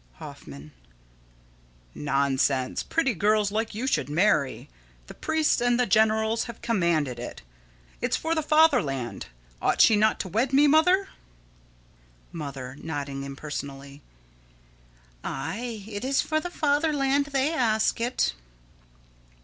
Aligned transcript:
Hoffman: 0.13 0.71
Nonsense! 1.93 2.81
Pretty 2.81 3.13
girls 3.13 3.51
like 3.51 3.75
you 3.75 3.85
should 3.85 4.09
marry. 4.09 4.67
The 5.05 5.13
priests 5.13 5.61
and 5.61 5.79
the 5.79 5.85
generals 5.85 6.45
have 6.45 6.59
commanded 6.63 7.19
it. 7.19 7.43
It's 8.01 8.17
for 8.17 8.33
the 8.33 8.41
fatherland. 8.41 9.27
Ought 9.61 9.79
she 9.79 9.95
not 9.95 10.19
to 10.21 10.27
wed 10.27 10.53
me, 10.53 10.65
Mother? 10.65 11.09
Mother: 12.31 12.77
[Nodding 12.81 13.21
impersonally.] 13.21 14.01
Aye, 15.23 15.83
it 15.87 16.03
is 16.03 16.19
for 16.19 16.39
the 16.39 16.49
fatherland 16.49 17.27
they 17.27 17.53
ask 17.53 18.01
it. 18.01 18.33